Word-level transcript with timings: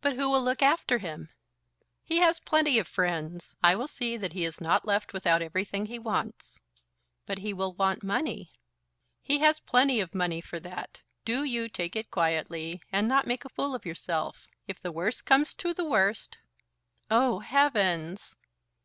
"But 0.00 0.16
who 0.16 0.28
will 0.28 0.42
look 0.42 0.62
after 0.62 0.98
him?" 0.98 1.28
"He 2.02 2.16
has 2.16 2.40
plenty 2.40 2.80
of 2.80 2.88
friends. 2.88 3.54
I 3.62 3.76
will 3.76 3.86
see 3.86 4.16
that 4.16 4.32
he 4.32 4.44
is 4.44 4.60
not 4.60 4.84
left 4.84 5.12
without 5.12 5.42
everything 5.42 5.84
that 5.84 5.90
he 5.92 5.98
wants." 6.00 6.58
"But 7.24 7.38
he 7.38 7.52
will 7.52 7.72
want 7.74 8.02
money." 8.02 8.50
"He 9.22 9.38
has 9.38 9.60
plenty 9.60 10.00
of 10.00 10.12
money 10.12 10.40
for 10.40 10.58
that. 10.58 11.00
Do 11.24 11.44
you 11.44 11.68
take 11.68 11.94
it 11.94 12.10
quietly, 12.10 12.80
and 12.90 13.06
not 13.06 13.28
make 13.28 13.44
a 13.44 13.48
fool 13.48 13.76
of 13.76 13.86
yourself. 13.86 14.48
If 14.66 14.80
the 14.82 14.90
worst 14.90 15.24
comes 15.24 15.54
to 15.54 15.72
the 15.72 15.84
worst" 15.84 16.36
"Oh, 17.08 17.38
heavens!" 17.38 18.34